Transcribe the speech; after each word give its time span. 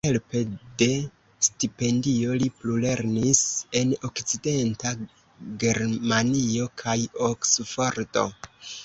Helpe 0.05 0.39
de 0.81 0.85
stipendio 1.47 2.37
li 2.43 2.47
plulernis 2.61 3.41
en 3.81 3.91
Okcidenta 4.09 4.95
Germanio 5.65 6.67
kaj 6.85 6.97
Oksfordo. 7.29 8.25